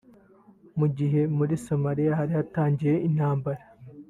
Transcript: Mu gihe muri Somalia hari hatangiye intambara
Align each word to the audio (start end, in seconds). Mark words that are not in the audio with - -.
Mu 0.79 0.87
gihe 0.97 1.21
muri 1.37 1.53
Somalia 1.65 2.13
hari 2.19 2.33
hatangiye 2.39 2.95
intambara 3.07 3.61